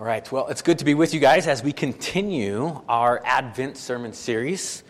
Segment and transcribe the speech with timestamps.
[0.00, 3.76] All right, well, it's good to be with you guys as we continue our Advent
[3.76, 4.82] sermon series.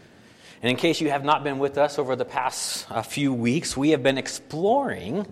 [0.62, 3.76] And in case you have not been with us over the past uh, few weeks,
[3.76, 5.26] we have been exploring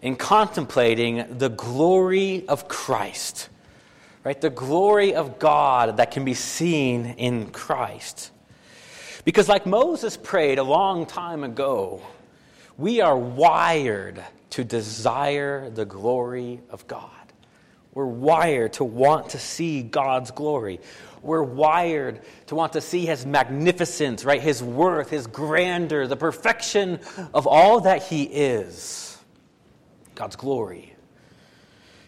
[0.00, 3.50] and contemplating the glory of Christ,
[4.24, 4.40] right?
[4.40, 8.30] The glory of God that can be seen in Christ.
[9.26, 12.00] Because, like Moses prayed a long time ago,
[12.78, 17.23] we are wired to desire the glory of God.
[17.94, 20.80] We're wired to want to see God's glory.
[21.22, 24.42] We're wired to want to see His magnificence, right?
[24.42, 26.98] His worth, His grandeur, the perfection
[27.32, 29.16] of all that He is.
[30.14, 30.94] God's glory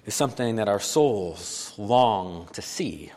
[0.05, 3.13] is something that our souls long to see.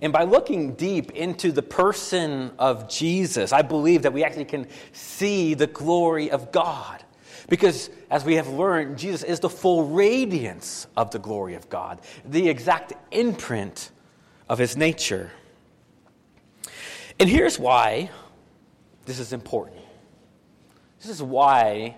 [0.00, 4.68] And by looking deep into the person of Jesus, I believe that we actually can
[4.92, 7.02] see the glory of God.
[7.48, 12.00] Because, as we have learned, Jesus is the full radiance of the glory of God,
[12.24, 13.90] the exact imprint
[14.48, 15.30] of his nature.
[17.18, 18.10] And here's why
[19.06, 19.80] this is important.
[21.00, 21.96] This is why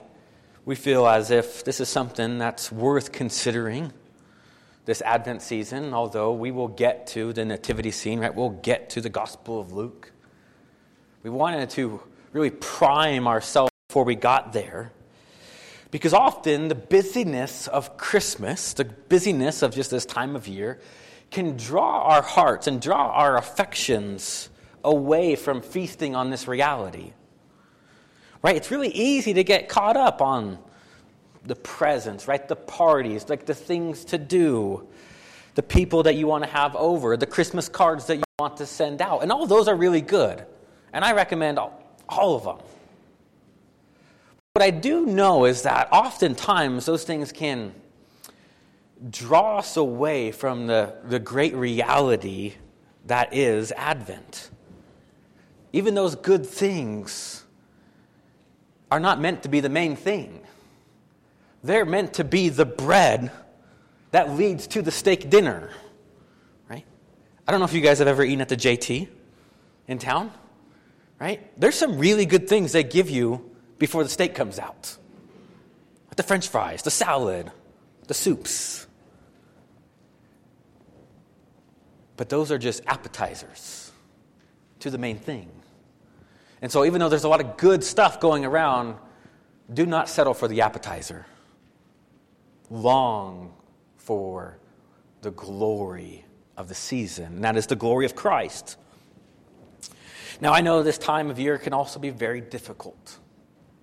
[0.64, 3.92] we feel as if this is something that's worth considering
[4.84, 8.34] this Advent season, although we will get to the nativity scene, right?
[8.34, 10.12] We'll get to the Gospel of Luke.
[11.22, 12.00] We wanted to
[12.32, 14.92] really prime ourselves before we got there.
[15.90, 20.80] Because often the busyness of Christmas, the busyness of just this time of year,
[21.30, 24.48] can draw our hearts and draw our affections
[24.84, 27.12] away from feasting on this reality.
[28.42, 28.56] Right?
[28.56, 30.58] It's really easy to get caught up on
[31.44, 32.46] the presents, right?
[32.46, 34.86] The parties, like the things to do,
[35.54, 38.66] the people that you want to have over, the Christmas cards that you want to
[38.66, 39.22] send out.
[39.22, 40.44] And all those are really good.
[40.92, 42.58] And I recommend all, all of them.
[44.54, 47.72] What I do know is that oftentimes those things can
[49.08, 52.54] draw us away from the, the great reality
[53.06, 54.50] that is Advent.
[55.72, 57.44] Even those good things
[58.90, 60.40] are not meant to be the main thing.
[61.62, 63.30] They're meant to be the bread
[64.10, 65.70] that leads to the steak dinner,
[66.68, 66.84] right?
[67.46, 69.06] I don't know if you guys have ever eaten at the JT
[69.86, 70.32] in town,
[71.20, 71.40] right?
[71.56, 73.48] There's some really good things they give you
[73.80, 74.96] before the steak comes out.
[76.14, 77.50] The french fries, the salad,
[78.06, 78.86] the soups.
[82.18, 83.90] But those are just appetizers
[84.80, 85.50] to the main thing.
[86.60, 88.96] And so, even though there's a lot of good stuff going around,
[89.72, 91.24] do not settle for the appetizer.
[92.68, 93.54] Long
[93.96, 94.58] for
[95.22, 96.26] the glory
[96.58, 98.76] of the season, and that is the glory of Christ.
[100.42, 103.18] Now, I know this time of year can also be very difficult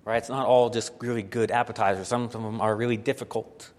[0.08, 0.16] right?
[0.16, 2.08] It's not all just really good appetizers.
[2.08, 3.70] Some of them are really difficult,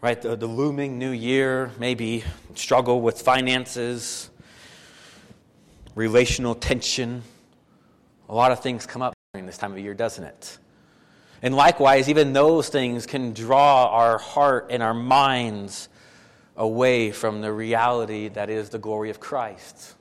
[0.00, 0.20] right?
[0.20, 2.24] The, the looming new year, maybe
[2.54, 4.30] struggle with finances,
[5.94, 7.22] relational tension.
[8.30, 10.56] A lot of things come up during this time of year, doesn't it?
[11.42, 15.90] And likewise, even those things can draw our heart and our minds
[16.56, 19.94] away from the reality that is the glory of Christ.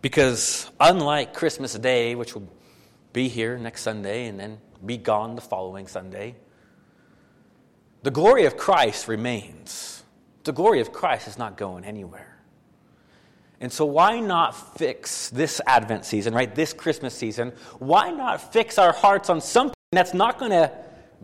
[0.00, 2.48] Because unlike Christmas Day, which will
[3.12, 6.36] be here next Sunday and then be gone the following Sunday.
[8.02, 10.02] The glory of Christ remains.
[10.44, 12.38] The glory of Christ is not going anywhere.
[13.60, 16.54] And so, why not fix this Advent season, right?
[16.54, 17.52] This Christmas season?
[17.78, 20.72] Why not fix our hearts on something that's not going to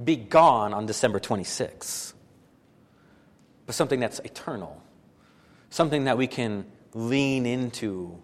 [0.02, 2.12] be gone on December 26th,
[3.64, 4.82] but something that's eternal,
[5.70, 8.18] something that we can lean into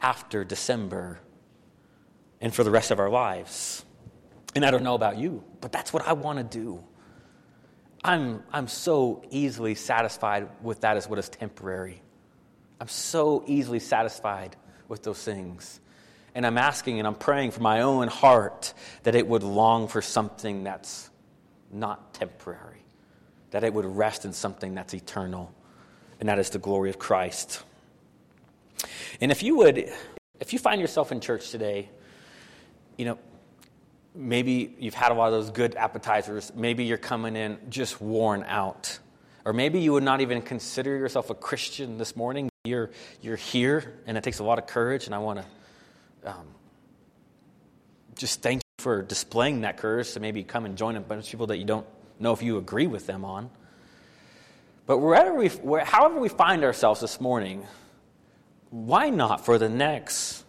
[0.00, 1.20] after December
[2.40, 3.84] and for the rest of our lives.
[4.54, 6.82] And I don't know about you, but that's what I want to do.
[8.04, 12.00] I'm, I'm so easily satisfied with that as what is temporary.
[12.80, 14.56] I'm so easily satisfied
[14.88, 15.80] with those things.
[16.34, 20.02] And I'm asking and I'm praying for my own heart that it would long for
[20.02, 21.10] something that's
[21.72, 22.84] not temporary,
[23.50, 25.52] that it would rest in something that's eternal,
[26.20, 27.62] and that is the glory of Christ.
[29.20, 29.90] And if you would,
[30.40, 31.88] if you find yourself in church today
[32.96, 33.18] you know,
[34.14, 36.52] maybe you've had a lot of those good appetizers.
[36.54, 38.98] Maybe you're coming in just worn out.
[39.44, 42.48] Or maybe you would not even consider yourself a Christian this morning.
[42.64, 42.90] You're,
[43.22, 46.46] you're here, and it takes a lot of courage, and I want to um,
[48.16, 51.30] just thank you for displaying that courage to maybe come and join a bunch of
[51.30, 51.86] people that you don't
[52.18, 53.50] know if you agree with them on.
[54.86, 57.66] But wherever we, where, however we find ourselves this morning,
[58.70, 60.45] why not for the next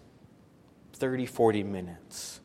[0.98, 2.42] 30, 40 minutes?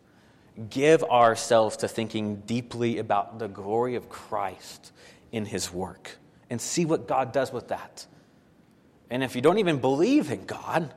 [0.70, 4.93] give ourselves to thinking deeply about the glory of Christ
[5.31, 6.19] in his work
[6.50, 8.06] and see what God does with that.
[9.10, 10.93] And if you don't even believe in God,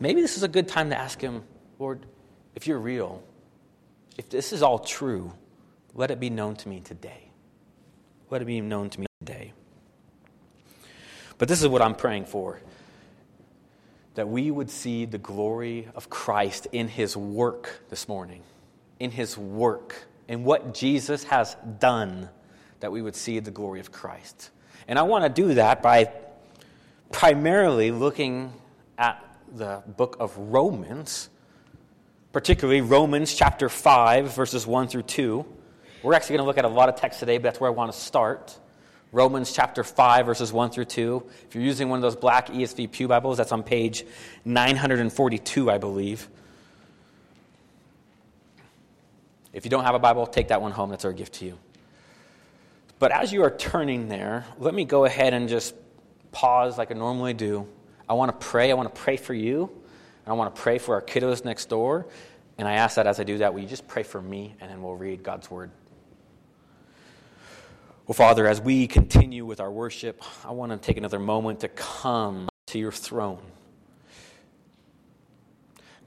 [0.00, 1.44] maybe this is a good time to ask him,
[1.78, 2.06] Lord,
[2.54, 3.22] if you're real,
[4.16, 5.32] if this is all true,
[5.94, 7.30] let it be known to me today.
[8.30, 9.52] Let it be known to me today.
[11.38, 12.60] But this is what I'm praying for
[14.16, 18.42] that we would see the glory of Christ in his work this morning,
[18.98, 22.30] in his work, in what Jesus has done,
[22.80, 24.50] that we would see the glory of Christ.
[24.88, 26.10] And I want to do that by
[27.12, 28.52] primarily looking
[28.96, 29.22] at
[29.52, 31.28] the book of Romans,
[32.32, 35.44] particularly Romans chapter 5, verses 1 through 2.
[36.02, 37.74] We're actually going to look at a lot of text today, but that's where I
[37.74, 38.58] want to start.
[39.12, 41.22] Romans chapter 5, verses 1 through 2.
[41.48, 44.04] If you're using one of those black ESV Pew Bibles, that's on page
[44.44, 46.28] 942, I believe.
[49.52, 50.90] If you don't have a Bible, take that one home.
[50.90, 51.58] That's our gift to you.
[52.98, 55.74] But as you are turning there, let me go ahead and just
[56.32, 57.66] pause like I normally do.
[58.08, 58.70] I want to pray.
[58.70, 59.70] I want to pray for you.
[60.24, 62.06] And I want to pray for our kiddos next door.
[62.58, 64.70] And I ask that as I do that, will you just pray for me and
[64.70, 65.70] then we'll read God's word.
[68.06, 71.68] Well, Father, as we continue with our worship, I want to take another moment to
[71.68, 73.42] come to your throne.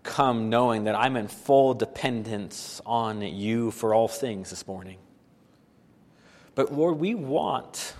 [0.03, 4.97] Come knowing that I'm in full dependence on you for all things this morning.
[6.55, 7.93] But Lord, we want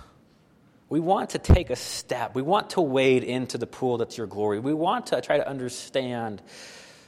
[0.88, 2.34] we want to take a step.
[2.36, 4.60] We want to wade into the pool that's your glory.
[4.60, 6.42] We want to try to understand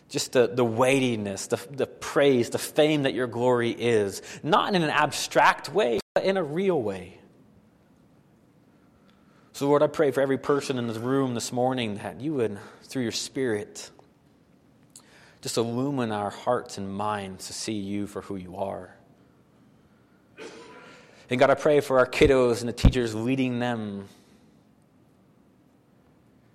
[0.10, 4.84] just the, the weightiness, the, the praise, the fame that your glory is, not in
[4.84, 7.18] an abstract way, but in a real way.
[9.54, 12.60] So, Lord, I pray for every person in this room this morning that you would,
[12.84, 13.90] through your Spirit,
[15.42, 18.96] just illumine our hearts and minds to see you for who you are.
[21.30, 24.08] And God, I pray for our kiddos and the teachers leading them,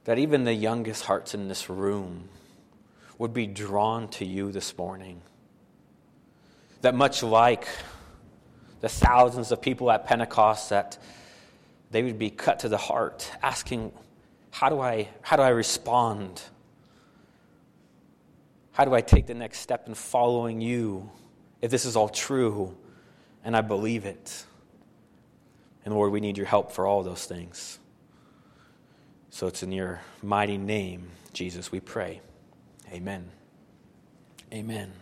[0.05, 2.29] that even the youngest hearts in this room
[3.19, 5.23] would be drawn to you this morning.
[6.83, 7.67] That much like
[8.81, 10.99] the thousands of people at Pentecost, that
[11.91, 13.93] they would be cut to the heart, asking,
[14.51, 16.43] How do I, how do I respond?
[18.73, 21.11] How do I take the next step in following you
[21.63, 22.77] if this is all true
[23.43, 24.45] and I believe it?
[25.85, 27.79] And Lord, we need your help for all those things.
[29.31, 32.21] So it's in your mighty name, Jesus, we pray.
[32.93, 33.31] Amen.
[34.53, 34.93] Amen.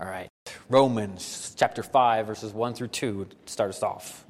[0.00, 0.33] All right.
[0.68, 4.24] Romans chapter 5, verses 1 through 2 start us off.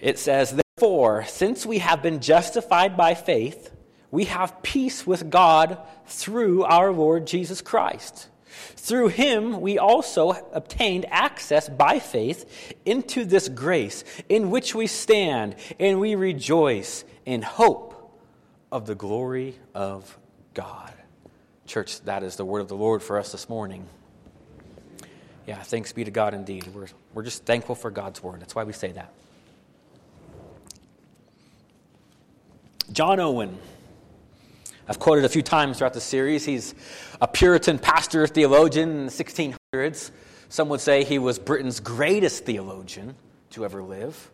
[0.00, 3.70] It says, Therefore, since we have been justified by faith,
[4.10, 8.28] we have peace with God through our Lord Jesus Christ.
[8.76, 15.54] Through him, we also obtained access by faith into this grace in which we stand,
[15.78, 18.18] and we rejoice in hope
[18.72, 20.18] of the glory of
[20.52, 20.92] God.
[21.66, 23.86] Church, that is the word of the Lord for us this morning.
[25.46, 26.68] Yeah, thanks be to God indeed.
[26.68, 28.40] We're, we're just thankful for God's word.
[28.40, 29.12] That's why we say that.
[32.92, 33.58] John Owen.
[34.88, 36.44] I've quoted a few times throughout the series.
[36.44, 36.74] He's
[37.20, 40.10] a Puritan pastor, theologian in the 1600s.
[40.48, 43.14] Some would say he was Britain's greatest theologian
[43.50, 44.30] to ever live.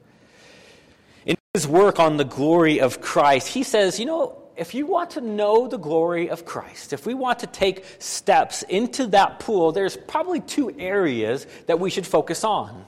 [1.26, 5.10] In his work on the glory of Christ, he says, you know, if you want
[5.10, 9.70] to know the glory of Christ, if we want to take steps into that pool,
[9.70, 12.84] there's probably two areas that we should focus on.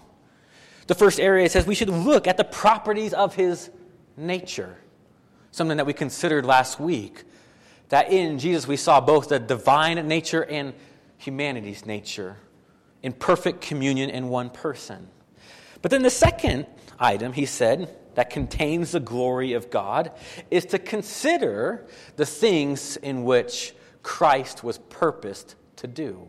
[0.89, 3.71] The first area says we should look at the properties of his
[4.17, 4.77] nature,
[5.53, 7.23] something that we considered last week.
[7.91, 10.75] That in Jesus we saw both the divine nature and
[11.19, 12.37] humanity's nature
[13.03, 15.09] in perfect communion in one person.
[15.83, 16.67] But then the second
[16.99, 20.13] item, he said, that contains the glory of God
[20.51, 21.87] is to consider
[22.17, 26.29] the things in which Christ was purposed to do.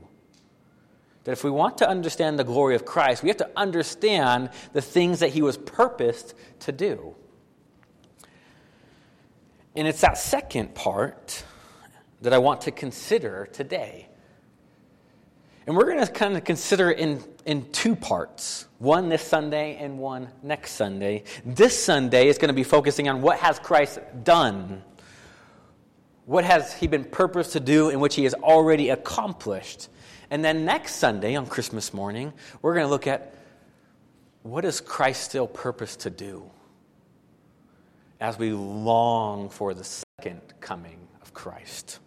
[1.24, 4.82] That if we want to understand the glory of Christ, we have to understand the
[4.82, 7.16] things that he was purposed to do.
[9.76, 11.44] And it's that second part
[12.22, 14.08] that I want to consider today.
[15.68, 20.00] And we're going to kind of consider in, in two parts one this Sunday and
[20.00, 21.24] one next Sunday.
[21.46, 24.84] This Sunday is going to be focusing on what has Christ done.
[26.26, 29.90] What has he been purposed to do in which he has already accomplished?
[30.30, 33.36] And then next Sunday, on Christmas morning, we're going to look at
[34.44, 36.50] what is Christ still purposed to do
[38.20, 42.00] as we long for the second coming of Christ.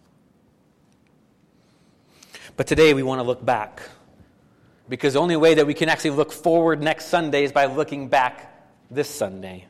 [2.57, 3.81] But today we want to look back
[4.87, 8.07] Because the only way that we can actually look forward next Sunday is by looking
[8.07, 8.51] back
[8.91, 9.65] this Sunday.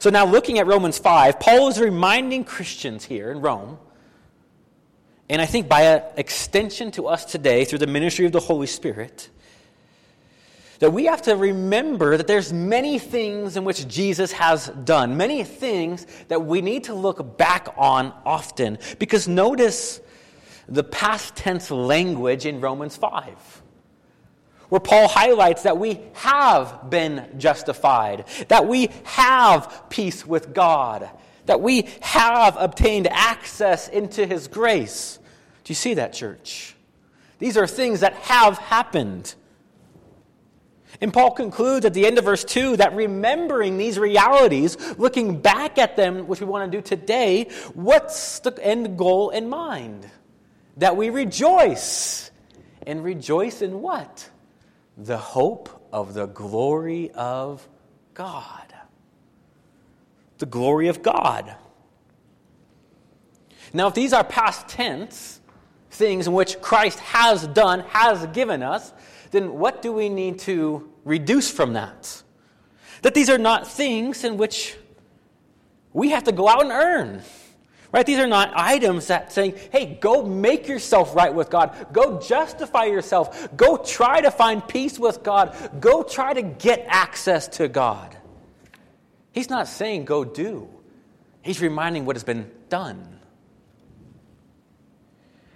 [0.00, 3.78] So now, looking at Romans 5, Paul is reminding Christians here in Rome,
[5.28, 9.28] and I think by extension to us today through the ministry of the Holy Spirit,
[10.80, 15.42] that we have to remember that there's many things in which Jesus has done, many
[15.42, 18.78] things that we need to look back on often.
[18.98, 20.00] Because notice
[20.68, 23.62] the past tense language in Romans 5
[24.68, 31.08] where Paul highlights that we have been justified, that we have peace with God,
[31.46, 35.18] that we have obtained access into his grace.
[35.64, 36.74] Do you see that, church?
[37.38, 39.34] These are things that have happened.
[41.00, 45.78] And Paul concludes at the end of verse 2 that remembering these realities, looking back
[45.78, 47.44] at them, which we want to do today,
[47.74, 50.08] what's the end goal in mind?
[50.78, 52.30] That we rejoice.
[52.86, 54.28] And rejoice in what?
[54.98, 57.66] The hope of the glory of
[58.14, 58.74] God.
[60.38, 61.54] The glory of God.
[63.72, 65.40] Now, if these are past tense
[65.90, 68.92] things in which Christ has done, has given us,
[69.30, 72.22] then what do we need to reduce from that?
[73.02, 74.76] That these are not things in which
[75.92, 77.22] we have to go out and earn.
[77.90, 78.04] Right?
[78.04, 81.86] These are not items that saying, hey, go make yourself right with God.
[81.92, 83.56] Go justify yourself.
[83.56, 85.56] Go try to find peace with God.
[85.80, 88.14] Go try to get access to God.
[89.32, 90.68] He's not saying go do,
[91.42, 93.20] he's reminding what has been done.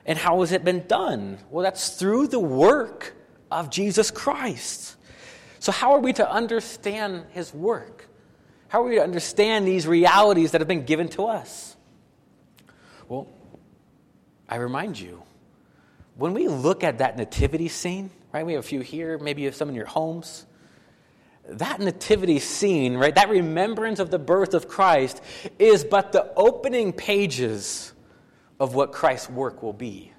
[0.05, 1.39] And how has it been done?
[1.51, 3.15] Well, that's through the work
[3.53, 4.97] of Jesus Christ.
[5.61, 8.09] So, how are we to understand his work?
[8.67, 11.77] How are we to understand these realities that have been given to us?
[13.09, 13.29] Well,
[14.49, 15.23] I remind you,
[16.17, 18.45] when we look at that nativity scene, right?
[18.45, 20.47] We have a few here, maybe you have some in your homes.
[21.49, 23.15] That nativity scene, right?
[23.15, 25.21] That remembrance of the birth of Christ
[25.59, 27.93] is but the opening pages
[28.61, 30.13] of what Christ's work will be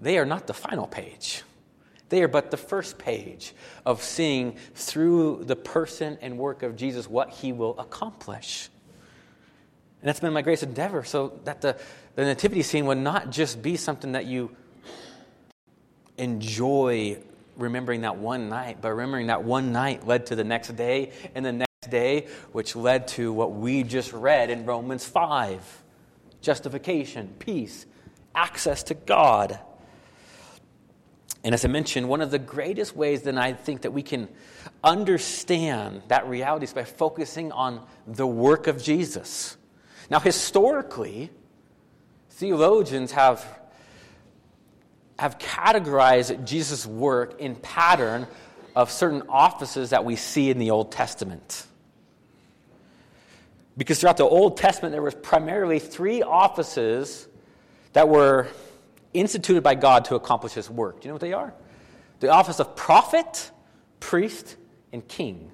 [0.00, 1.42] they are not the final page.
[2.08, 3.52] They are but the first page
[3.84, 8.70] of seeing through the person and work of Jesus what he will accomplish.
[10.00, 11.76] And that's been my greatest endeavor, so that the,
[12.14, 14.54] the nativity scene would not just be something that you
[16.16, 17.18] enjoy
[17.56, 21.44] remembering that one night, but remembering that one night led to the next day, and
[21.44, 25.82] the next day, which led to what we just read in Romans 5
[26.40, 27.84] justification, peace,
[28.32, 29.58] access to God.
[31.42, 34.28] And as I mentioned, one of the greatest ways that I think that we can
[34.84, 39.57] understand that reality is by focusing on the work of Jesus.
[40.10, 41.30] Now, historically,
[42.30, 43.44] theologians have,
[45.18, 48.26] have categorized Jesus' work in pattern
[48.74, 51.66] of certain offices that we see in the Old Testament.
[53.76, 57.28] Because throughout the Old Testament, there was primarily three offices
[57.92, 58.48] that were
[59.14, 61.00] instituted by God to accomplish his work.
[61.00, 61.54] Do you know what they are?
[62.20, 63.50] The office of prophet,
[64.00, 64.56] priest,
[64.92, 65.50] and king.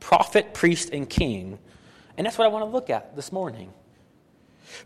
[0.00, 1.58] Prophet, priest, and king.
[2.16, 3.72] And that's what I want to look at this morning.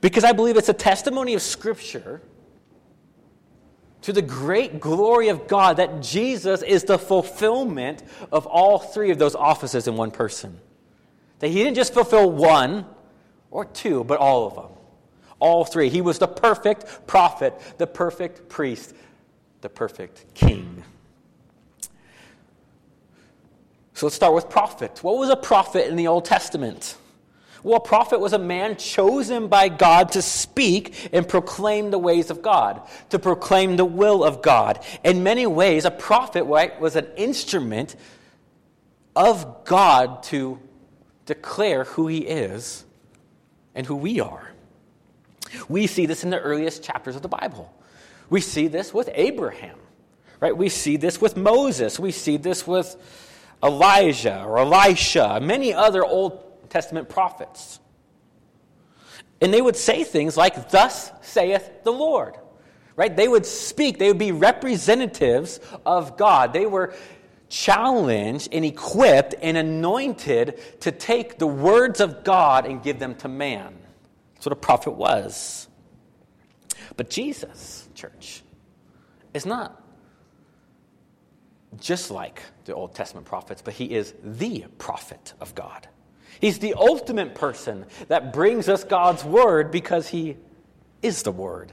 [0.00, 2.22] Because I believe it's a testimony of Scripture
[4.02, 9.18] to the great glory of God that Jesus is the fulfillment of all three of
[9.18, 10.58] those offices in one person.
[11.40, 12.86] That he didn't just fulfill one
[13.50, 14.78] or two, but all of them.
[15.38, 15.88] All three.
[15.88, 18.94] He was the perfect prophet, the perfect priest,
[19.60, 20.84] the perfect king.
[23.94, 25.02] So let's start with prophet.
[25.02, 26.96] What was a prophet in the Old Testament?
[27.62, 32.30] Well, a prophet was a man chosen by God to speak and proclaim the ways
[32.30, 34.84] of God, to proclaim the will of God.
[35.04, 37.96] In many ways, a prophet right, was an instrument
[39.14, 40.58] of God to
[41.26, 42.84] declare who he is
[43.74, 44.50] and who we are.
[45.68, 47.72] We see this in the earliest chapters of the Bible.
[48.30, 49.76] We see this with Abraham,
[50.38, 50.56] right?
[50.56, 51.98] We see this with Moses.
[51.98, 52.96] We see this with
[53.62, 57.80] Elijah or Elisha, many other Old Testament prophets.
[59.40, 62.36] And they would say things like, Thus saith the Lord.
[62.96, 63.14] Right?
[63.14, 66.52] They would speak, they would be representatives of God.
[66.52, 66.94] They were
[67.48, 73.28] challenged and equipped and anointed to take the words of God and give them to
[73.28, 73.76] man.
[74.34, 75.68] That's what a prophet was.
[76.96, 78.42] But Jesus, church,
[79.34, 79.82] is not
[81.78, 85.88] just like the Old Testament prophets, but he is the prophet of God.
[86.40, 90.36] He's the ultimate person that brings us God's word because he
[91.02, 91.72] is the word.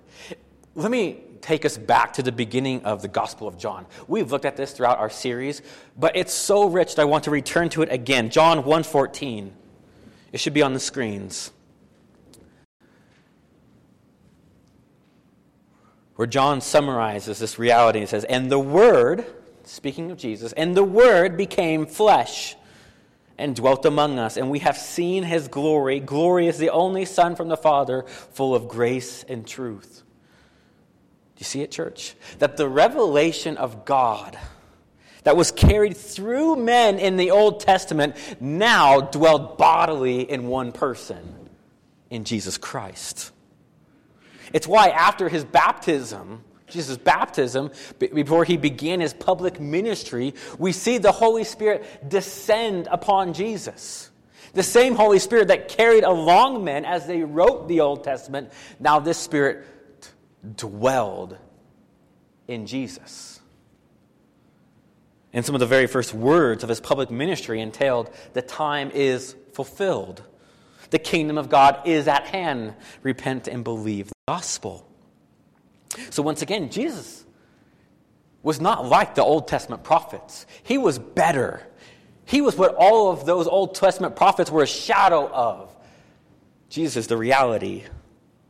[0.76, 3.86] let me take us back to the beginning of the Gospel of John.
[4.08, 5.62] We've looked at this throughout our series,
[5.98, 8.30] but it's so rich that I want to return to it again.
[8.30, 9.54] John 1:14.
[10.34, 11.52] It should be on the screens.
[16.16, 19.26] Where John summarizes this reality and says, "And the word,
[19.64, 22.56] speaking of Jesus, and the word became flesh
[23.38, 26.00] and dwelt among us, and we have seen his glory.
[26.00, 30.04] Glory is the only Son from the Father, full of grace and truth."
[31.36, 32.16] Do you see it, church?
[32.40, 34.38] That the revelation of God
[35.24, 41.50] that was carried through men in the Old Testament now dwelled bodily in one person,
[42.10, 43.32] in Jesus Christ.
[44.54, 50.98] It's why after his baptism, Jesus' baptism, before he began his public ministry, we see
[50.98, 54.12] the Holy Spirit descend upon Jesus.
[54.54, 59.00] The same Holy Spirit that carried along men as they wrote the Old Testament, now
[59.00, 59.66] this Spirit
[60.56, 61.38] dwelled
[62.48, 63.40] in Jesus.
[65.34, 69.36] And some of the very first words of his public ministry entailed the time is
[69.54, 70.24] fulfilled.
[70.90, 72.74] The kingdom of God is at hand.
[73.04, 74.88] Repent and believe the gospel.
[76.10, 77.26] So, once again, Jesus
[78.44, 80.46] was not like the Old Testament prophets.
[80.64, 81.62] He was better.
[82.26, 85.76] He was what all of those Old Testament prophets were a shadow of.
[86.70, 87.84] Jesus is the reality.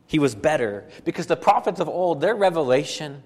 [0.06, 3.22] He was better because the prophets of old, their revelation,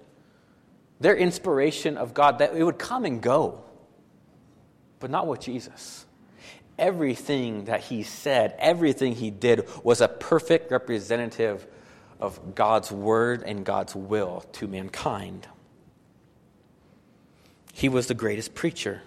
[1.01, 3.63] their inspiration of God, that it would come and go,
[4.99, 6.07] but not with Jesus.
[6.79, 11.67] Everything that he said, everything he did was a perfect representative
[12.23, 15.49] of God's word and God's will to mankind.
[17.75, 19.03] He was the greatest preacher.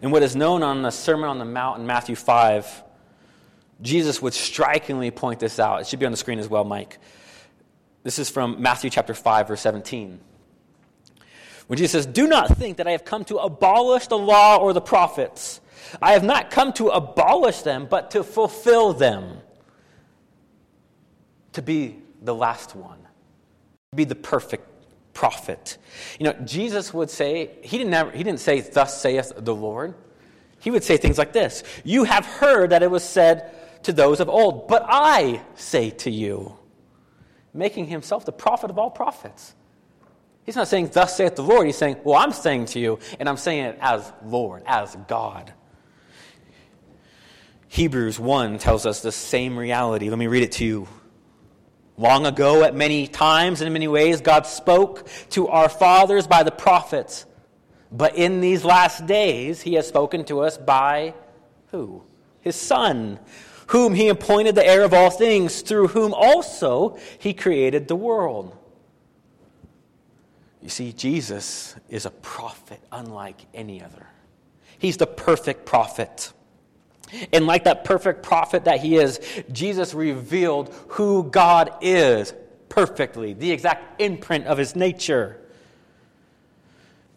[0.00, 2.84] And what is known on the Sermon on the Mount in Matthew 5
[3.80, 5.80] Jesus would strikingly point this out.
[5.80, 6.98] It should be on the screen as well, Mike.
[8.04, 10.20] This is from Matthew chapter 5, verse 17.
[11.66, 14.72] When Jesus says, Do not think that I have come to abolish the law or
[14.72, 15.60] the prophets.
[16.00, 19.38] I have not come to abolish them, but to fulfill them.
[21.54, 22.98] To be the last one,
[23.94, 24.68] be the perfect
[25.12, 25.78] prophet.
[26.18, 29.94] You know, Jesus would say, He didn't, ever, he didn't say, Thus saith the Lord.
[30.58, 33.52] He would say things like this You have heard that it was said,
[33.84, 34.68] to those of old.
[34.68, 36.56] But I say to you,
[37.52, 39.54] making himself the prophet of all prophets.
[40.44, 41.66] He's not saying, Thus saith the Lord.
[41.66, 45.52] He's saying, Well, I'm saying to you, and I'm saying it as Lord, as God.
[47.68, 50.10] Hebrews 1 tells us the same reality.
[50.10, 50.88] Let me read it to you.
[52.02, 56.42] Long ago, at many times and in many ways, God spoke to our fathers by
[56.42, 57.24] the prophets.
[57.90, 61.14] But in these last days, He has spoken to us by
[61.70, 62.02] who?
[62.42, 63.18] His Son
[63.72, 68.54] whom he appointed the heir of all things, through whom also he created the world.
[70.60, 74.06] You see, Jesus is a prophet unlike any other.
[74.78, 76.34] He's the perfect prophet.
[77.32, 79.20] And like that perfect prophet that he is,
[79.50, 82.32] Jesus revealed who God is
[82.68, 85.38] perfectly, the exact imprint of his nature.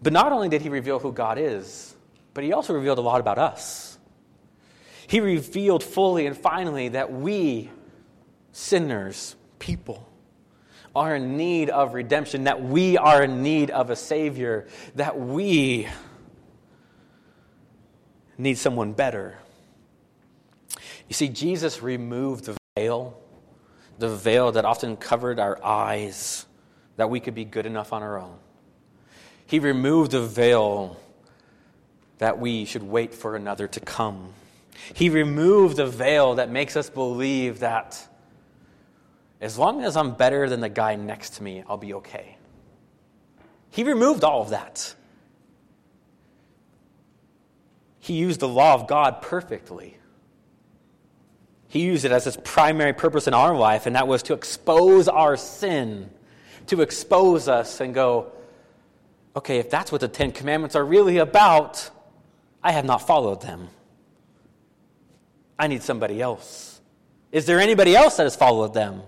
[0.01, 1.95] But not only did he reveal who God is,
[2.33, 3.97] but he also revealed a lot about us.
[5.07, 7.69] He revealed fully and finally that we,
[8.51, 10.07] sinners, people,
[10.95, 15.87] are in need of redemption, that we are in need of a Savior, that we
[18.37, 19.37] need someone better.
[21.07, 23.19] You see, Jesus removed the veil,
[23.99, 26.45] the veil that often covered our eyes,
[26.97, 28.37] that we could be good enough on our own.
[29.45, 30.97] He removed the veil
[32.17, 34.33] that we should wait for another to come.
[34.93, 38.07] He removed the veil that makes us believe that
[39.41, 42.37] as long as I'm better than the guy next to me, I'll be okay.
[43.69, 44.95] He removed all of that.
[47.99, 49.97] He used the law of God perfectly.
[51.75, 55.09] He used it as his primary purpose in our life, and that was to expose
[55.09, 56.09] our sin,
[56.67, 58.31] to expose us and go,
[59.35, 61.89] okay, if that's what the Ten Commandments are really about,
[62.63, 63.67] I have not followed them.
[65.59, 66.79] I need somebody else.
[67.33, 69.01] Is there anybody else that has followed them?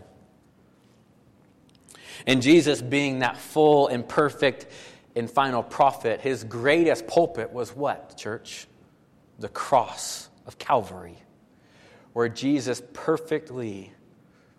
[2.25, 4.67] And Jesus, being that full and perfect
[5.15, 8.67] and final prophet, his greatest pulpit was what, church?
[9.39, 11.15] The cross of Calvary,
[12.17, 13.93] where Jesus perfectly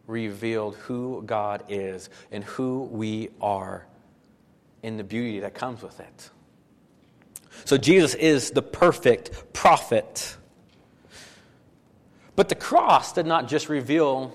[0.06, 3.84] revealed who God is and who we are
[4.84, 6.30] in the beauty that comes with it.
[7.64, 10.36] So, Jesus is the perfect prophet.
[12.36, 14.32] But the cross did not just reveal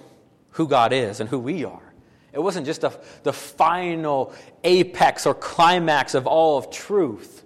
[0.51, 1.93] who God is and who we are,
[2.33, 2.91] It wasn't just the,
[3.23, 4.33] the final
[4.65, 7.45] apex or climax of all of truth,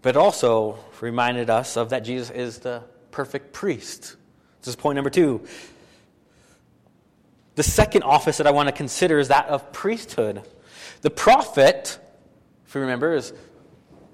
[0.00, 4.16] but also reminded us of that Jesus is the perfect priest.
[4.62, 5.42] This is point number two.
[7.54, 10.42] The second office that I want to consider is that of priesthood.
[11.02, 11.98] The prophet,
[12.66, 13.32] if you remember, is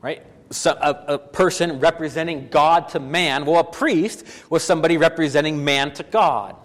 [0.02, 3.44] right so a, a person representing God to man.
[3.44, 6.56] Well, a priest was somebody representing man to God.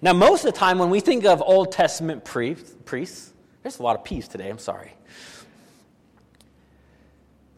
[0.00, 3.96] Now, most of the time when we think of Old Testament priests, there's a lot
[3.96, 4.92] of peace today, I'm sorry.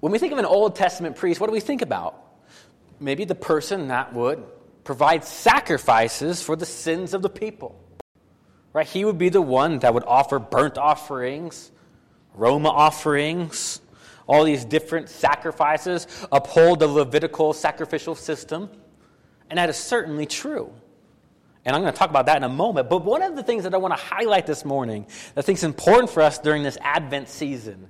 [0.00, 2.23] When we think of an Old Testament priest, what do we think about?
[3.00, 4.42] Maybe the person that would
[4.84, 7.80] provide sacrifices for the sins of the people.
[8.72, 8.86] Right?
[8.86, 11.70] He would be the one that would offer burnt offerings,
[12.36, 13.80] aroma offerings,
[14.26, 18.70] all these different sacrifices, uphold the Levitical sacrificial system.
[19.50, 20.72] And that is certainly true.
[21.64, 22.90] And I'm going to talk about that in a moment.
[22.90, 25.58] But one of the things that I want to highlight this morning, that I think
[25.58, 27.88] is important for us during this Advent season,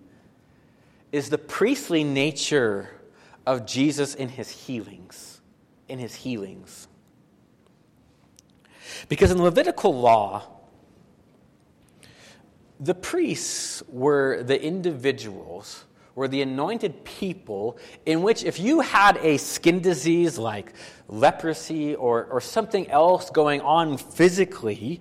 [1.12, 2.90] is the priestly nature
[3.46, 5.40] of Jesus in his healings.
[5.88, 6.88] In his healings.
[9.08, 10.46] Because in the Levitical law,
[12.80, 17.76] the priests were the individuals were the anointed people
[18.06, 20.72] in which if you had a skin disease like
[21.08, 25.00] leprosy or, or something else going on physically,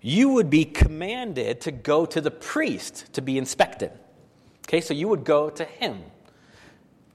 [0.00, 3.90] you would be commanded to go to the priest to be inspected.
[4.66, 6.02] Okay, so you would go to him.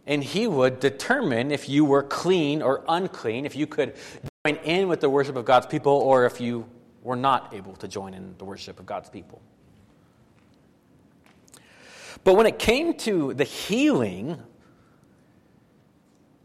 [0.05, 3.95] And he would determine if you were clean or unclean, if you could
[4.45, 6.65] join in with the worship of God's people, or if you
[7.01, 9.41] were not able to join in the worship of God's people.
[12.23, 14.37] But when it came to the healing,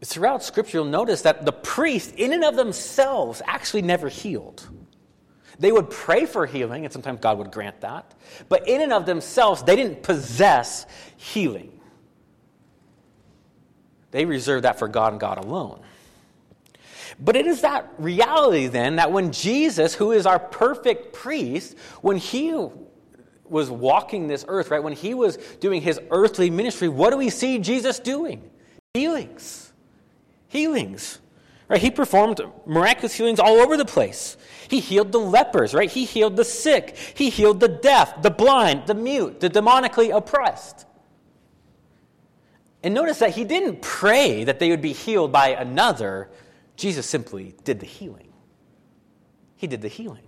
[0.03, 4.67] throughout Scripture, you'll notice that the priests, in and of themselves, actually never healed.
[5.57, 8.13] They would pray for healing, and sometimes God would grant that.
[8.47, 10.85] But in and of themselves, they didn't possess
[11.17, 11.78] healing.
[14.11, 15.79] They reserve that for God and God alone.
[17.19, 22.17] But it is that reality then that when Jesus, who is our perfect priest, when
[22.17, 22.67] he
[23.45, 27.29] was walking this earth, right, when he was doing his earthly ministry, what do we
[27.29, 28.49] see Jesus doing?
[28.93, 29.73] Healings.
[30.47, 31.19] Healings.
[31.67, 31.81] Right?
[31.81, 34.37] He performed miraculous healings all over the place.
[34.69, 35.89] He healed the lepers, right?
[35.89, 36.95] He healed the sick.
[37.15, 40.85] He healed the deaf, the blind, the mute, the demonically oppressed.
[42.83, 46.29] And notice that he didn't pray that they would be healed by another.
[46.77, 48.31] Jesus simply did the healing.
[49.57, 50.27] He did the healing.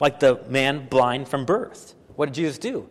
[0.00, 1.94] Like the man blind from birth.
[2.16, 2.88] What did Jesus do?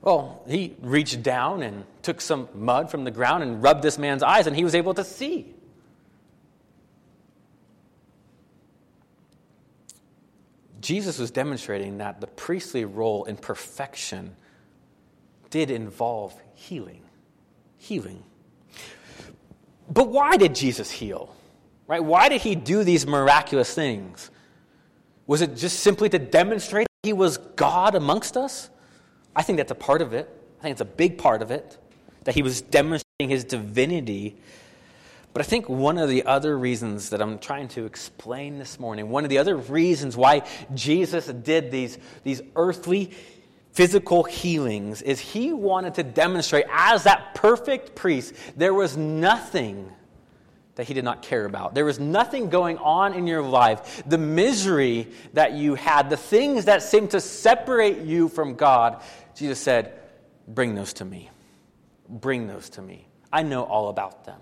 [0.00, 4.22] Well, he reached down and took some mud from the ground and rubbed this man's
[4.22, 5.54] eyes, and he was able to see.
[10.80, 14.36] Jesus was demonstrating that the priestly role in perfection
[15.50, 17.02] did involve healing.
[17.78, 18.22] Healing.
[19.90, 21.34] But why did Jesus heal?
[21.86, 22.04] Right?
[22.04, 24.30] Why did he do these miraculous things?
[25.26, 28.68] Was it just simply to demonstrate he was God amongst us?
[29.34, 30.28] I think that's a part of it.
[30.58, 31.78] I think it's a big part of it,
[32.24, 34.36] that he was demonstrating his divinity.
[35.32, 39.08] But I think one of the other reasons that I'm trying to explain this morning,
[39.08, 40.42] one of the other reasons why
[40.74, 43.12] Jesus did these, these earthly
[43.72, 49.92] physical healings, is he wanted to demonstrate as that perfect priest, there was nothing
[50.78, 51.74] that he did not care about.
[51.74, 54.00] There was nothing going on in your life.
[54.06, 59.02] The misery that you had, the things that seemed to separate you from God,
[59.34, 59.92] Jesus said,
[60.46, 61.30] Bring those to me.
[62.08, 63.08] Bring those to me.
[63.32, 64.40] I know all about them.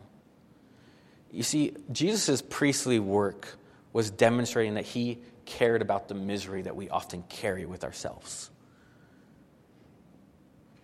[1.32, 3.56] You see, Jesus' priestly work
[3.94, 8.50] was demonstrating that he cared about the misery that we often carry with ourselves.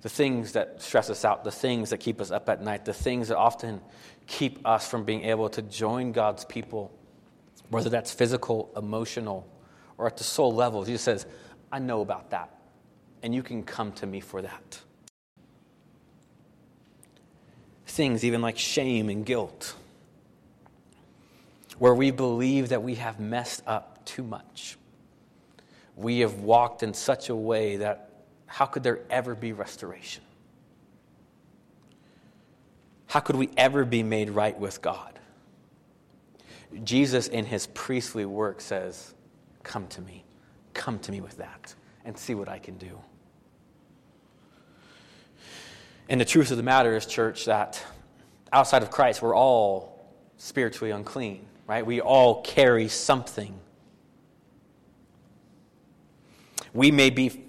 [0.02, 2.92] The things that stress us out, the things that keep us up at night, the
[2.92, 3.80] things that often
[4.26, 6.92] keep us from being able to join God's people,
[7.70, 9.48] whether that's physical, emotional,
[9.98, 10.84] or at the soul level.
[10.84, 11.26] Jesus says,
[11.70, 12.52] I know about that,
[13.22, 14.80] and you can come to me for that.
[17.86, 19.74] Things even like shame and guilt,
[21.78, 24.76] where we believe that we have messed up too much.
[25.94, 28.11] We have walked in such a way that
[28.52, 30.22] how could there ever be restoration?
[33.06, 35.18] How could we ever be made right with God?
[36.84, 39.14] Jesus, in his priestly work, says,
[39.62, 40.24] Come to me.
[40.74, 42.98] Come to me with that and see what I can do.
[46.10, 47.82] And the truth of the matter is, church, that
[48.52, 51.86] outside of Christ, we're all spiritually unclean, right?
[51.86, 53.58] We all carry something.
[56.74, 57.48] We may be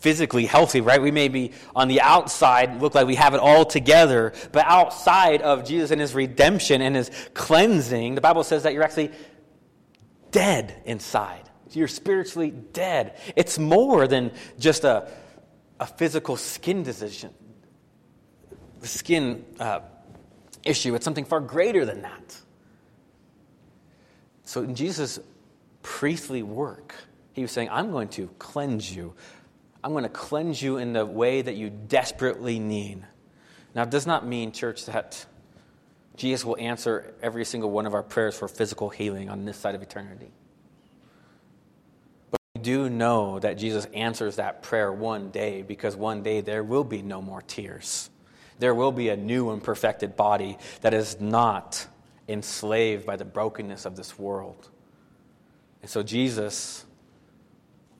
[0.00, 1.00] physically healthy, right?
[1.00, 5.42] We may be on the outside, look like we have it all together, but outside
[5.42, 9.10] of Jesus and his redemption and his cleansing, the Bible says that you're actually
[10.30, 11.48] dead inside.
[11.72, 13.18] You're spiritually dead.
[13.36, 15.08] It's more than just a,
[15.78, 17.32] a physical skin decision,
[18.82, 19.80] skin uh,
[20.64, 20.94] issue.
[20.94, 22.36] It's something far greater than that.
[24.44, 25.20] So in Jesus'
[25.82, 26.94] priestly work,
[27.34, 29.14] he was saying, I'm going to cleanse you
[29.82, 33.02] I'm going to cleanse you in the way that you desperately need.
[33.74, 35.24] Now, it does not mean, church, that
[36.16, 39.74] Jesus will answer every single one of our prayers for physical healing on this side
[39.74, 40.30] of eternity.
[42.30, 46.62] But we do know that Jesus answers that prayer one day because one day there
[46.62, 48.10] will be no more tears.
[48.58, 51.86] There will be a new and perfected body that is not
[52.28, 54.68] enslaved by the brokenness of this world.
[55.80, 56.84] And so Jesus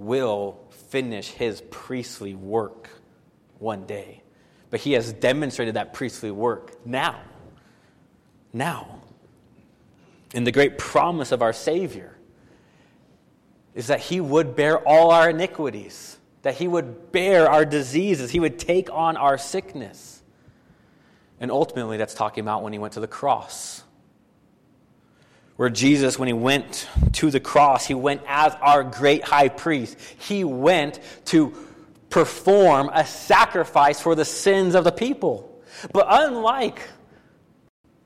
[0.01, 0.59] will
[0.89, 2.89] finish his priestly work
[3.59, 4.23] one day.
[4.71, 7.21] But he has demonstrated that priestly work now.
[8.53, 9.03] Now.
[10.33, 12.17] And the great promise of our Savior
[13.75, 18.41] is that he would bear all our iniquities, that he would bear our diseases, he
[18.41, 20.23] would take on our sickness.
[21.39, 23.83] And ultimately, that's talking about when he went to the cross
[25.61, 29.94] where Jesus, when he went to the cross, he went as our great high priest.
[30.18, 31.53] He went to
[32.09, 35.62] perform a sacrifice for the sins of the people.
[35.92, 36.81] But unlike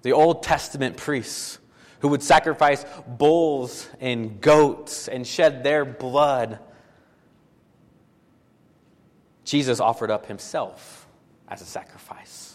[0.02, 1.60] the Old Testament priests
[2.00, 6.58] who would sacrifice bulls and goats and shed their blood,
[9.44, 11.06] Jesus offered up himself
[11.46, 12.53] as a sacrifice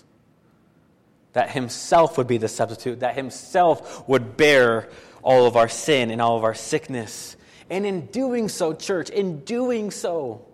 [1.33, 4.89] that himself would be the substitute, that himself would bear
[5.21, 7.35] all of our sin and all of our sickness.
[7.69, 10.45] And in doing so, church, in doing so,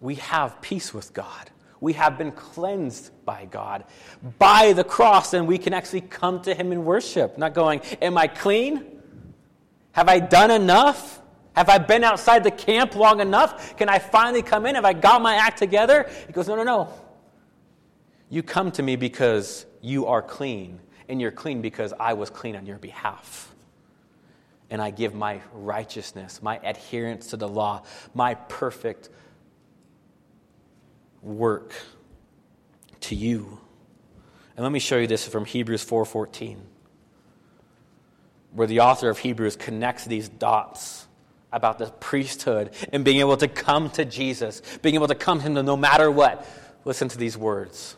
[0.00, 1.50] we have peace with God.
[1.80, 3.84] We have been cleansed by God
[4.38, 7.38] by the cross, and we can actually come to Him in worship.
[7.38, 8.84] Not going, Am I clean?
[9.92, 11.20] Have I done enough?
[11.54, 13.76] Have I been outside the camp long enough?
[13.76, 14.74] Can I finally come in?
[14.74, 16.08] Have I got my act together?
[16.26, 16.92] He goes, No, no, no.
[18.30, 22.54] You come to me because you are clean, and you're clean because I was clean
[22.54, 23.52] on your behalf.
[24.70, 27.82] And I give my righteousness, my adherence to the law,
[28.14, 29.08] my perfect
[31.22, 31.74] work
[33.00, 33.58] to you.
[34.56, 36.58] And let me show you this from Hebrews 4:14.
[38.52, 41.06] Where the author of Hebrews connects these dots
[41.52, 45.44] about the priesthood and being able to come to Jesus, being able to come to
[45.44, 46.46] him no matter what.
[46.84, 47.96] Listen to these words.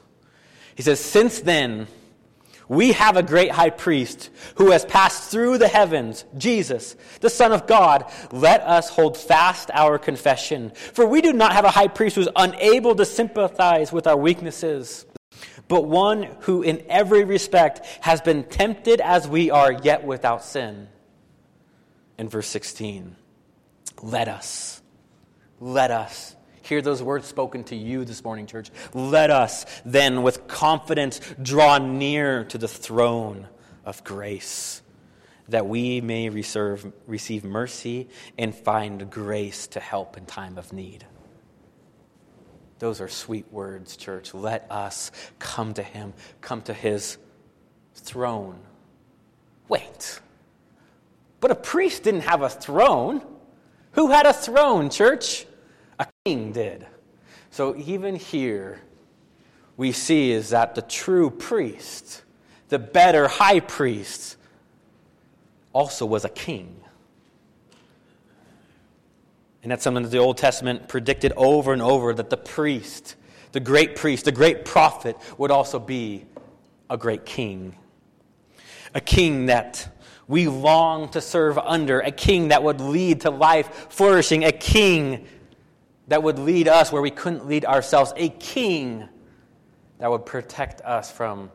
[0.75, 1.87] He says, Since then,
[2.69, 7.53] we have a great high priest who has passed through the heavens, Jesus, the Son
[7.53, 8.11] of God.
[8.31, 10.71] Let us hold fast our confession.
[10.71, 14.17] For we do not have a high priest who is unable to sympathize with our
[14.17, 15.05] weaknesses,
[15.69, 20.89] but one who in every respect has been tempted as we are, yet without sin.
[22.17, 23.17] In verse 16,
[24.03, 24.81] let us,
[25.61, 28.71] let us Hear those words spoken to you this morning, church.
[28.95, 33.49] Let us then, with confidence, draw near to the throne
[33.85, 34.81] of grace,
[35.49, 41.05] that we may reserve, receive mercy and find grace to help in time of need.
[42.79, 44.33] Those are sweet words, church.
[44.33, 47.19] Let us come to Him, come to His
[47.95, 48.61] throne.
[49.69, 50.21] Wait,
[51.41, 53.23] but a priest didn't have a throne.
[53.93, 55.45] Who had a throne, church?
[56.03, 56.85] A king did.
[57.51, 58.81] So even here,
[59.77, 62.23] we see is that the true priest,
[62.71, 64.37] the better high priest,
[65.73, 66.77] also was a king.
[69.63, 73.15] And that's something that the Old Testament predicted over and over that the priest,
[73.53, 76.25] the great priest, the great prophet, would also be
[76.91, 77.77] a great king.
[78.93, 79.89] A king that
[80.27, 85.29] we long to serve under, a king that would lead to life flourishing, a king
[86.09, 89.09] that would lead us where we couldn't lead ourselves, a king
[89.99, 91.51] that would protect us from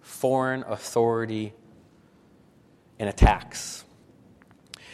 [0.00, 1.52] foreign authority
[2.98, 3.84] and attacks.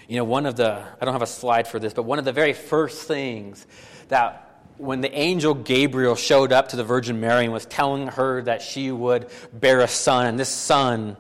[0.09, 2.25] You know, one of the, I don't have a slide for this, but one of
[2.25, 3.67] the very first things
[4.09, 8.43] that when the angel Gabriel showed up to the Virgin Mary and was telling her
[8.43, 11.17] that she would bear a son, and this son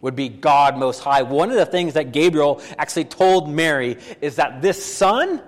[0.00, 4.36] would be God Most High, one of the things that Gabriel actually told Mary is
[4.36, 5.42] that this son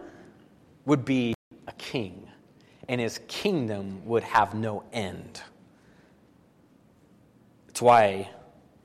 [0.87, 1.35] would be
[1.79, 2.29] king,
[2.89, 5.41] and his kingdom would have no end.
[7.69, 8.31] It's why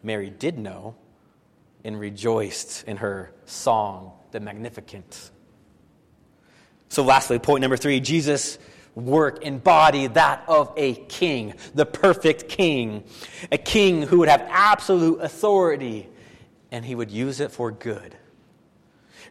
[0.04, 0.96] Mary did know
[1.84, 5.32] and rejoiced in her song, the Magnificat.
[6.90, 8.60] So, lastly, point number three Jesus'
[8.96, 13.04] work embodied that of a king, the perfect king,
[13.52, 16.08] a king who would have absolute authority
[16.72, 18.16] and he would use it for good.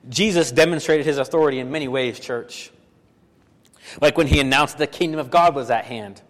[0.08, 2.70] Jesus demonstrated his authority in many ways, church.
[4.00, 6.22] Like when he announced the kingdom of God was at hand,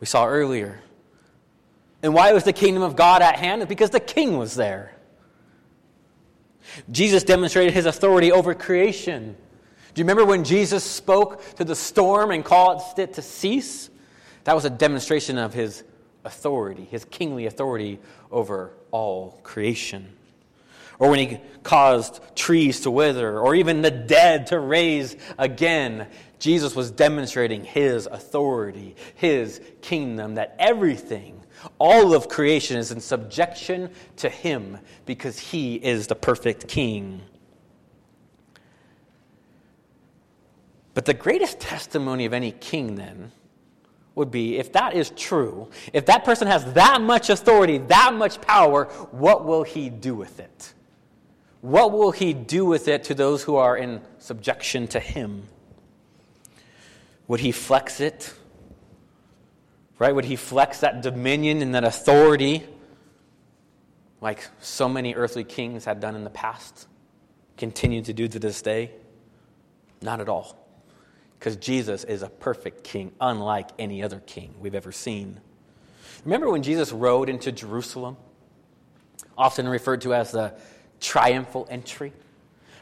[0.00, 0.80] we saw earlier.
[2.02, 3.66] And why was the kingdom of God at hand?
[3.68, 4.96] Because the king was there.
[6.90, 9.36] Jesus demonstrated his authority over creation.
[9.94, 13.90] Do you remember when Jesus spoke to the storm and caused it to cease?
[14.44, 15.84] That was a demonstration of his
[16.24, 17.98] authority, his kingly authority
[18.30, 20.16] over all creation.
[20.98, 26.06] Or when he caused trees to wither, or even the dead to raise again,
[26.40, 31.40] Jesus was demonstrating his authority, his kingdom, that everything
[31.78, 37.20] all of creation is in subjection to him because he is the perfect king.
[40.94, 43.32] But the greatest testimony of any king, then,
[44.14, 48.40] would be if that is true, if that person has that much authority, that much
[48.40, 50.74] power, what will he do with it?
[51.60, 55.44] What will he do with it to those who are in subjection to him?
[57.30, 58.34] Would he flex it?
[60.00, 60.12] Right?
[60.12, 62.66] Would he flex that dominion and that authority
[64.20, 66.88] like so many earthly kings had done in the past,
[67.56, 68.90] continue to do to this day?
[70.02, 70.58] Not at all.
[71.38, 75.40] Because Jesus is a perfect king, unlike any other king we've ever seen.
[76.24, 78.16] Remember when Jesus rode into Jerusalem?
[79.38, 80.54] Often referred to as the
[80.98, 82.12] triumphal entry,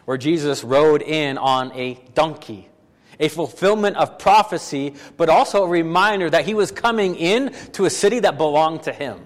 [0.07, 2.71] where Jesus rode in on a donkey
[3.21, 7.91] a fulfillment of prophecy, but also a reminder that he was coming in to a
[7.91, 9.21] city that belonged to him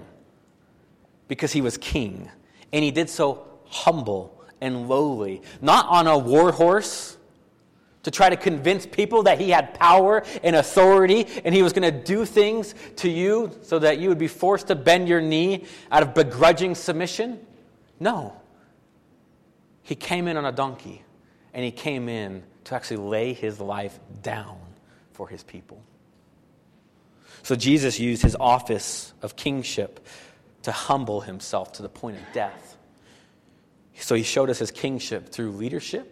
[1.29, 2.31] because he was king.
[2.73, 7.17] And he did so humble and lowly, not on a war horse
[8.03, 11.83] to try to convince people that he had power and authority and he was going
[11.83, 15.67] to do things to you so that you would be forced to bend your knee
[15.91, 17.39] out of begrudging submission.
[18.01, 18.35] No.
[19.83, 21.03] He came in on a donkey
[21.55, 24.59] and he came in to actually lay his life down
[25.13, 25.83] for his people.
[27.43, 30.07] So Jesus used his office of kingship
[30.63, 32.77] to humble himself to the point of death.
[33.97, 36.11] So he showed us his kingship through leadership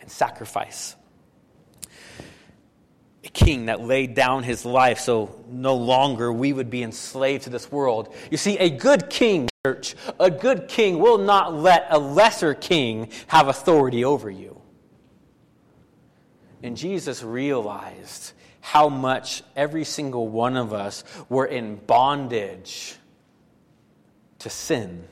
[0.00, 0.94] and sacrifice.
[3.24, 7.50] A king that laid down his life so no longer we would be enslaved to
[7.50, 8.14] this world.
[8.30, 13.10] You see, a good king, church, a good king will not let a lesser king
[13.26, 14.57] have authority over you.
[16.62, 22.96] And Jesus realized how much every single one of us were in bondage
[24.40, 25.06] to sin.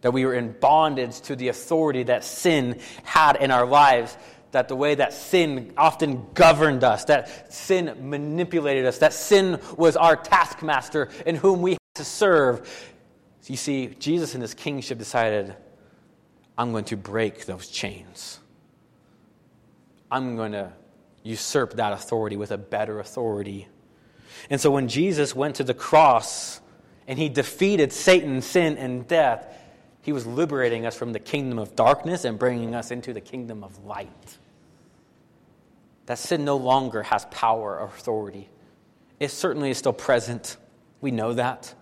[0.00, 4.16] That we were in bondage to the authority that sin had in our lives.
[4.52, 9.96] That the way that sin often governed us, that sin manipulated us, that sin was
[9.96, 12.92] our taskmaster in whom we had to serve.
[13.46, 15.54] You see, Jesus in his kingship decided,
[16.56, 18.38] I'm going to break those chains.
[20.14, 20.72] I'm going to
[21.24, 23.66] usurp that authority with a better authority.
[24.48, 26.60] And so when Jesus went to the cross
[27.08, 29.52] and he defeated Satan, sin, and death,
[30.02, 33.64] he was liberating us from the kingdom of darkness and bringing us into the kingdom
[33.64, 34.38] of light.
[36.06, 38.48] That sin no longer has power or authority.
[39.18, 40.58] It certainly is still present.
[41.00, 41.74] We know that.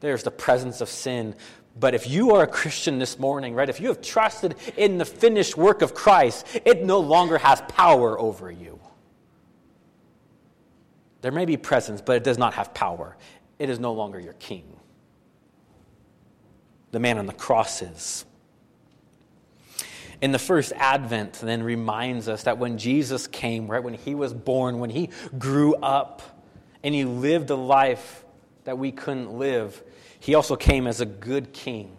[0.00, 1.36] There's the presence of sin,
[1.78, 5.04] but if you are a Christian this morning, right, if you have trusted in the
[5.04, 8.78] finished work of Christ, it no longer has power over you.
[11.22, 13.16] There may be presence, but it does not have power.
[13.58, 14.64] It is no longer your king.
[16.90, 18.24] The man on the cross is.
[20.20, 24.34] In the first advent, then reminds us that when Jesus came, right, when he was
[24.34, 26.22] born, when he grew up,
[26.84, 28.24] and he lived a life
[28.64, 29.82] that we couldn't live,
[30.22, 31.96] he also came as a good king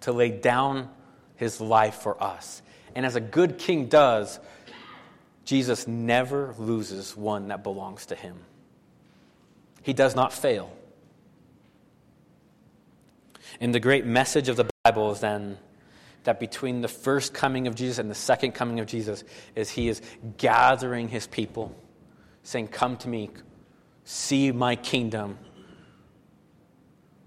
[0.00, 0.90] to lay down
[1.36, 2.60] his life for us.
[2.94, 4.38] And as a good king does,
[5.46, 8.36] Jesus never loses one that belongs to him.
[9.80, 10.70] He does not fail.
[13.58, 15.56] And the great message of the Bible is then
[16.24, 19.24] that between the first coming of Jesus and the second coming of Jesus
[19.56, 20.02] is he is
[20.36, 21.74] gathering his people
[22.42, 23.30] saying come to me
[24.04, 25.38] see my kingdom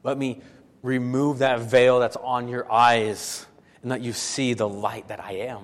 [0.05, 0.39] let me
[0.83, 3.45] remove that veil that's on your eyes
[3.81, 5.63] and let you see the light that I am.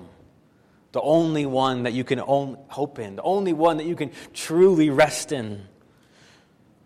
[0.90, 4.90] The only one that you can hope in, the only one that you can truly
[4.90, 5.62] rest in.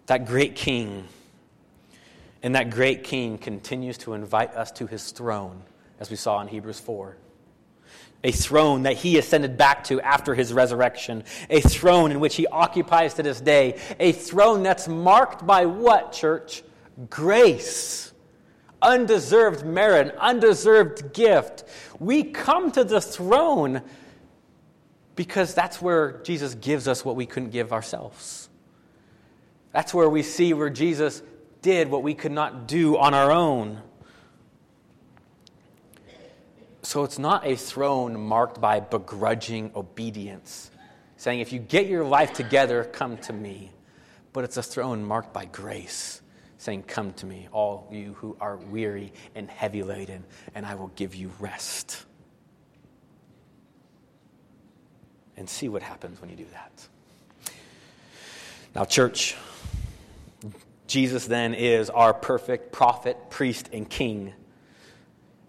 [0.04, 1.08] That great king.
[2.42, 5.62] And that great king continues to invite us to his throne,
[5.98, 7.16] as we saw in Hebrews 4.
[8.22, 12.46] a throne that he ascended back to after his resurrection, a throne in which he
[12.48, 16.62] occupies to this day, a throne that's marked by what, church?
[17.10, 18.12] Grace,
[18.80, 21.64] undeserved merit, undeserved gift.
[21.98, 23.82] We come to the throne
[25.14, 28.48] because that's where Jesus gives us what we couldn't give ourselves.
[29.72, 31.22] That's where we see where Jesus
[31.62, 33.82] did what we could not do on our own.
[36.82, 40.70] So it's not a throne marked by begrudging obedience,
[41.16, 43.72] saying, if you get your life together, come to me.
[44.32, 46.20] But it's a throne marked by grace,
[46.66, 50.88] saying, Come to me, all you who are weary and heavy laden, and I will
[50.88, 52.04] give you rest.
[55.36, 56.88] And see what happens when you do that.
[58.74, 59.36] Now, church,
[60.88, 64.32] Jesus then is our perfect prophet, priest, and king.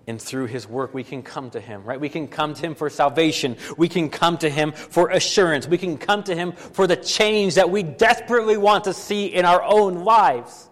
[0.05, 1.99] And through his work, we can come to him, right?
[1.99, 3.57] We can come to him for salvation.
[3.75, 5.67] We can come to him for assurance.
[5.67, 9.45] We can come to him for the change that we desperately want to see in
[9.45, 10.69] our own lives.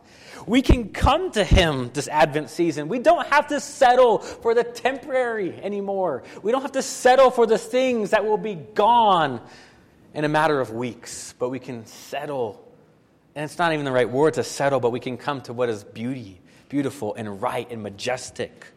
[0.48, 2.88] We can come to him this Advent season.
[2.88, 6.24] We don't have to settle for the temporary anymore.
[6.44, 9.42] We don't have to settle for the things that will be gone
[10.14, 12.64] in a matter of weeks, but we can settle.
[13.34, 15.68] And it's not even the right word to settle, but we can come to what
[15.70, 16.40] is beauty,
[16.70, 18.68] beautiful and right and majestic.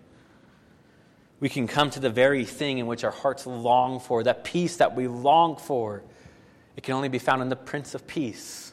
[1.41, 4.77] We can come to the very thing in which our hearts long for, that peace
[4.77, 6.03] that we long for.
[6.77, 8.73] It can only be found in the Prince of Peace.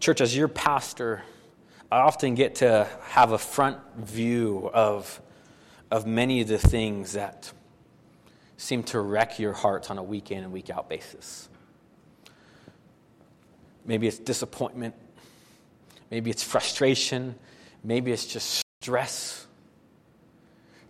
[0.00, 1.22] Church, as your pastor,
[1.92, 5.20] I often get to have a front view of,
[5.90, 7.52] of many of the things that
[8.56, 11.48] seem to wreck your hearts on a week in and week out basis.
[13.84, 14.94] Maybe it's disappointment
[16.10, 17.36] Maybe it's frustration.
[17.84, 19.46] Maybe it's just stress.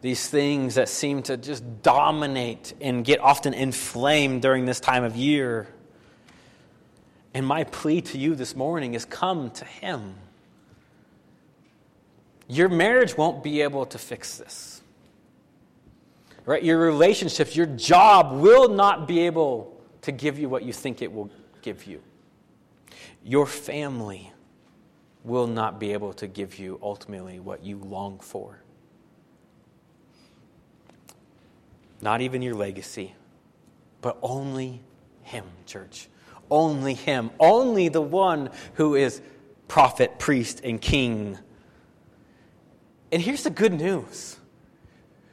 [0.00, 5.14] These things that seem to just dominate and get often inflamed during this time of
[5.14, 5.68] year.
[7.32, 10.14] And my plea to you this morning is come to Him.
[12.48, 14.82] Your marriage won't be able to fix this.
[16.44, 16.64] Right?
[16.64, 21.12] Your relationships, your job will not be able to give you what you think it
[21.12, 21.30] will
[21.62, 22.02] give you.
[23.22, 24.32] Your family
[25.22, 28.62] will not be able to give you ultimately what you long for.
[32.02, 33.14] Not even your legacy,
[34.00, 34.80] but only
[35.22, 36.08] Him, church.
[36.50, 37.30] Only Him.
[37.38, 39.20] Only the one who is
[39.68, 41.38] prophet, priest, and king.
[43.12, 44.36] And here's the good news.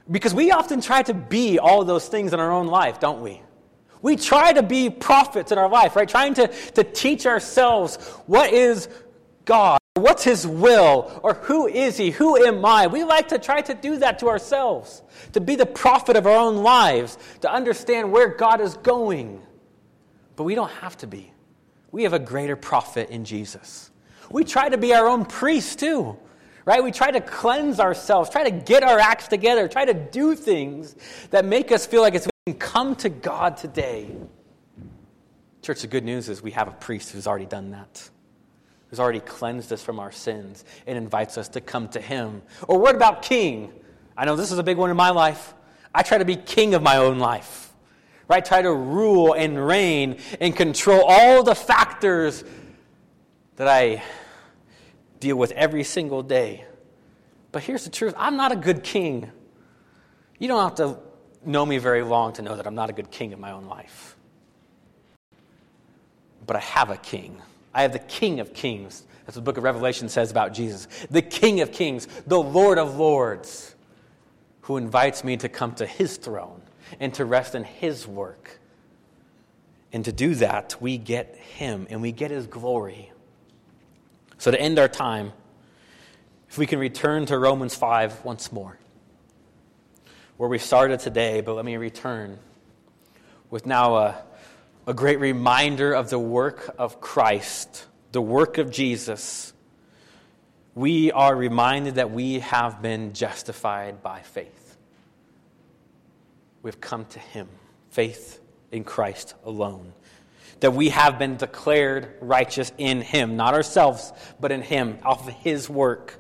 [0.10, 3.42] Because we often try to be all those things in our own life, don't we?
[4.02, 6.08] We try to be prophets in our life, right?
[6.08, 8.88] Trying to, to teach ourselves what is
[9.44, 9.80] God?
[9.96, 11.20] What's His will?
[11.24, 12.12] Or who is He?
[12.12, 12.88] Who am I?
[12.88, 15.02] We like to try to do that to ourselves,
[15.34, 19.42] to be the prophet of our own lives, to understand where God is going.
[20.38, 21.34] But we don't have to be.
[21.92, 23.92] We have a greater prophet in Jesus.
[24.32, 26.18] We try to be our own priest too,
[26.64, 26.82] right?
[26.82, 30.96] We try to cleanse ourselves, try to get our acts together, try to do things
[31.32, 34.16] that make us feel like it's we can come to God today.
[35.62, 38.10] Church, the good news is we have a priest who's already done that
[38.90, 42.42] who's already cleansed us from our sins and invites us to come to him.
[42.68, 43.72] Or what about king?
[44.16, 45.54] I know this is a big one in my life.
[45.94, 47.67] I try to be king of my own life,
[48.28, 48.44] right?
[48.44, 52.44] Try to rule and reign and control all the factors
[53.56, 54.04] that I
[55.20, 56.66] deal with every single day.
[57.52, 59.32] But here's the truth I'm not a good king.
[60.40, 61.00] You don't have to
[61.46, 63.66] know me very long to know that I'm not a good king in my own
[63.66, 64.16] life.
[66.46, 67.42] But I have a king
[67.78, 69.04] I have the King of Kings.
[69.24, 70.88] That's what the book of Revelation says about Jesus.
[71.12, 73.76] The King of Kings, the Lord of Lords,
[74.62, 76.64] who invites me to come to his throne
[77.00, 78.60] and to rest in his work.
[79.94, 83.12] And to do that, we get him and we get his glory.
[84.38, 85.32] So, to end our time,
[86.50, 88.78] if we can return to Romans 5 once more,
[90.38, 92.38] where we started today, but let me return
[93.50, 94.24] with now a
[94.88, 99.52] a great reminder of the work of Christ, the work of Jesus,
[100.76, 104.67] we are reminded that we have been justified by faith.
[106.62, 107.48] We've come to Him,
[107.90, 108.40] faith
[108.72, 109.94] in Christ alone.
[110.60, 115.34] That we have been declared righteous in Him, not ourselves, but in Him, off of
[115.36, 116.20] His work.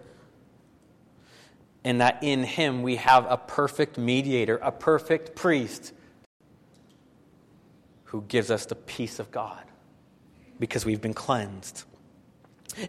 [1.83, 5.93] And that in Him we have a perfect mediator, a perfect priest
[8.05, 9.63] who gives us the peace of God
[10.59, 11.83] because we've been cleansed.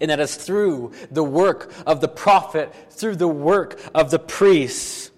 [0.01, 5.13] And that is through the work of the prophet, through the work of the priest,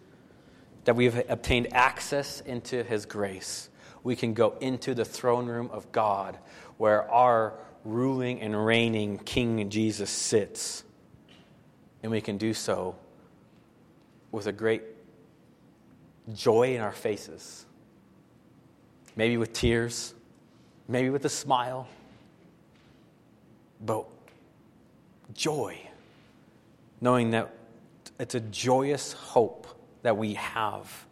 [0.91, 3.71] that we've obtained access into his grace.
[4.03, 6.37] We can go into the throne room of God
[6.79, 10.83] where our ruling and reigning King Jesus sits.
[12.03, 12.97] And we can do so
[14.33, 14.83] with a great
[16.35, 17.65] joy in our faces.
[19.15, 20.13] Maybe with tears,
[20.89, 21.87] maybe with a smile,
[23.81, 24.07] but
[25.35, 25.79] joy,
[27.01, 27.55] knowing that
[28.19, 29.69] it's a joyous hope
[30.03, 31.07] that we have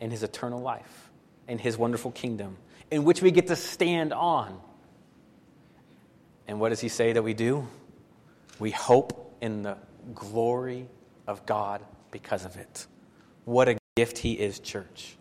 [0.00, 1.10] in His eternal life,
[1.48, 2.56] in His wonderful kingdom,
[2.90, 4.60] in which we get to stand on.
[6.46, 7.66] And what does He say that we do?
[8.58, 9.76] We hope in the
[10.14, 10.88] glory
[11.26, 12.86] of God because of it.
[13.44, 15.16] What a gift He is, church.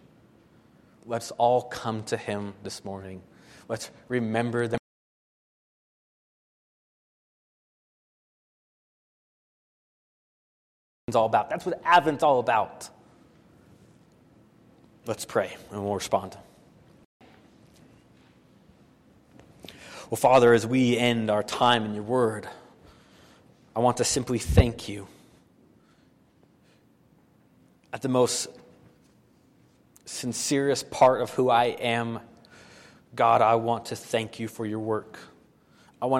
[1.06, 3.22] Let's all come to Him this morning.
[3.68, 4.78] Let's remember the
[11.16, 11.50] all about.
[11.50, 12.90] That's what Advent's all about.
[15.08, 16.38] Let's pray and we'll respond.
[20.12, 22.48] Well, Father, as we end our time in your word,
[23.76, 25.08] I want to simply thank you.
[27.94, 28.48] At the most
[30.06, 32.20] sincerest part of who I am,
[33.16, 35.18] God, I want to thank you for your work.
[36.02, 36.20] I want